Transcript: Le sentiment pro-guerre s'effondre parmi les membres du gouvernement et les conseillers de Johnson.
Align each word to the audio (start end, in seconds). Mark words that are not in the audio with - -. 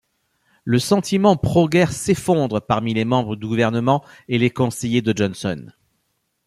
Le 0.63 0.79
sentiment 0.79 1.37
pro-guerre 1.37 1.91
s'effondre 1.91 2.59
parmi 2.59 2.95
les 2.95 3.05
membres 3.05 3.35
du 3.35 3.45
gouvernement 3.45 4.03
et 4.29 4.39
les 4.39 4.49
conseillers 4.49 5.03
de 5.03 5.13
Johnson. 5.15 5.71